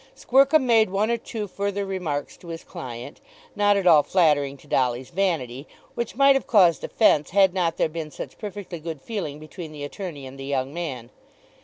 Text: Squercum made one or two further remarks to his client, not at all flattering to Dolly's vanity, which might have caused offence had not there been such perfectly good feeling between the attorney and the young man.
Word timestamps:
Squercum 0.15 0.63
made 0.63 0.89
one 0.89 1.11
or 1.11 1.17
two 1.17 1.47
further 1.47 1.85
remarks 1.85 2.35
to 2.37 2.47
his 2.47 2.63
client, 2.63 3.21
not 3.55 3.77
at 3.77 3.85
all 3.85 4.01
flattering 4.01 4.57
to 4.57 4.65
Dolly's 4.65 5.11
vanity, 5.11 5.67
which 5.93 6.15
might 6.15 6.35
have 6.35 6.47
caused 6.47 6.83
offence 6.83 7.29
had 7.29 7.53
not 7.53 7.77
there 7.77 7.87
been 7.87 8.09
such 8.09 8.39
perfectly 8.39 8.79
good 8.79 8.99
feeling 9.03 9.37
between 9.37 9.71
the 9.71 9.83
attorney 9.83 10.25
and 10.25 10.39
the 10.39 10.45
young 10.45 10.73
man. 10.73 11.11